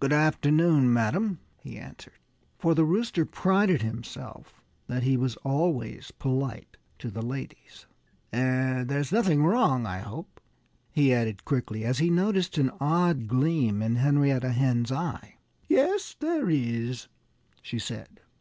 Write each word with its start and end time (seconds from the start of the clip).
"Good 0.00 0.12
afternoon, 0.12 0.92
madam!" 0.92 1.38
he 1.60 1.78
answered 1.78 2.18
for 2.58 2.74
the 2.74 2.84
Rooster 2.84 3.24
prided 3.24 3.82
himself 3.82 4.60
that 4.88 5.04
he 5.04 5.16
was 5.16 5.36
always 5.44 6.10
polite 6.10 6.76
to 6.98 7.08
the 7.08 7.22
ladies. 7.22 7.86
"Er 8.34 8.82
there's 8.84 9.12
nothing 9.12 9.44
wrong, 9.44 9.86
I 9.86 9.98
hope," 10.00 10.40
he 10.90 11.14
added 11.14 11.44
quickly 11.44 11.84
as 11.84 11.98
he 12.00 12.10
noticed 12.10 12.58
an 12.58 12.72
odd 12.80 13.28
gleam 13.28 13.80
in 13.80 13.94
Henrietta 13.94 14.50
Hen's 14.50 14.90
eye. 14.90 15.36
"Yes 15.68 16.16
there 16.18 16.50
is," 16.50 17.06
she 17.62 17.78
said. 17.78 18.18